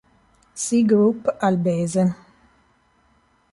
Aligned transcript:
Sea 0.61 0.81
Group 0.81 1.29
Albese 1.39 2.09